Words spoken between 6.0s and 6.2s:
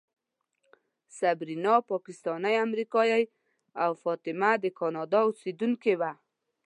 وه.